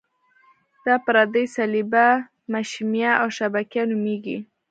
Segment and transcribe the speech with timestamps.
[0.85, 2.07] دا پردې صلبیه،
[2.51, 4.37] مشیمیه او شبکیه نومیږي.